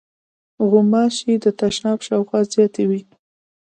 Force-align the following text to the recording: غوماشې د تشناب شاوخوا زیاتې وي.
غوماشې 0.69 1.33
د 1.43 1.45
تشناب 1.59 1.99
شاوخوا 2.07 2.39
زیاتې 2.53 2.83
وي. 2.89 3.01